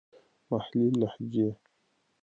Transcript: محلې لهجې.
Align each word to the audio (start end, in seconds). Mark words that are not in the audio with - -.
محلې 0.49 0.87
لهجې. 0.99 1.49